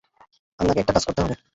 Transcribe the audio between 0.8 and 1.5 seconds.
একটা কাজ করতে হবে।